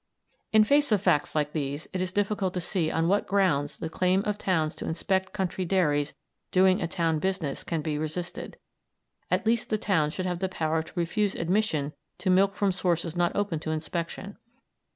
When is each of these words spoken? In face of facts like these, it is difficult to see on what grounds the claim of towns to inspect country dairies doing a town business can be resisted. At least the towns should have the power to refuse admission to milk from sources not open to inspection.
In 0.51 0.63
face 0.63 0.91
of 0.91 0.99
facts 0.99 1.35
like 1.35 1.51
these, 1.51 1.87
it 1.93 2.01
is 2.01 2.11
difficult 2.11 2.55
to 2.55 2.59
see 2.59 2.89
on 2.89 3.07
what 3.07 3.27
grounds 3.27 3.77
the 3.77 3.87
claim 3.87 4.23
of 4.25 4.35
towns 4.35 4.73
to 4.77 4.85
inspect 4.87 5.31
country 5.31 5.63
dairies 5.63 6.15
doing 6.51 6.81
a 6.81 6.87
town 6.87 7.19
business 7.19 7.63
can 7.63 7.83
be 7.83 7.99
resisted. 7.99 8.57
At 9.29 9.45
least 9.45 9.69
the 9.69 9.77
towns 9.77 10.15
should 10.15 10.25
have 10.25 10.39
the 10.39 10.49
power 10.49 10.81
to 10.81 10.91
refuse 10.95 11.35
admission 11.35 11.93
to 12.17 12.31
milk 12.31 12.55
from 12.55 12.71
sources 12.71 13.15
not 13.15 13.35
open 13.35 13.59
to 13.59 13.69
inspection. 13.69 14.37